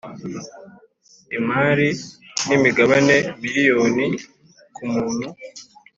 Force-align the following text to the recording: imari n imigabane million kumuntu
imari 1.37 1.89
n 2.47 2.49
imigabane 2.57 3.17
million 3.41 3.97
kumuntu 4.75 5.27